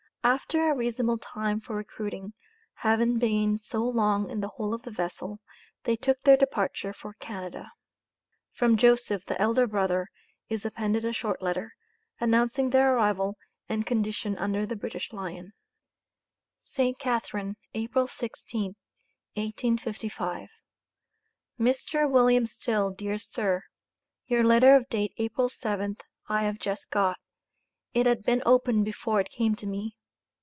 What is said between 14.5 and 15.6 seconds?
the British Lion